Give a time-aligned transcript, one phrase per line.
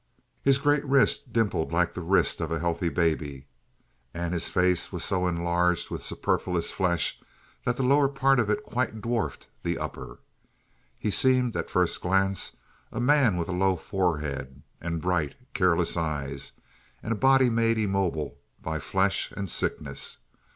[0.41, 3.45] His great wrist dimpled like the wrist of a healthy baby,
[4.15, 7.21] and his face was so enlarged with superfluous flesh
[7.65, 10.17] that the lower part of it quite dwarfed the upper.
[10.97, 12.57] He seemed, at first glance,
[12.91, 16.53] a man with a low forehead and bright, careless eyes
[17.03, 20.17] and a body made immobile by flesh and sickness.